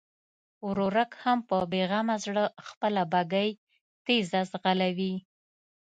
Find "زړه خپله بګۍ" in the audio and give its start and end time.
2.25-3.49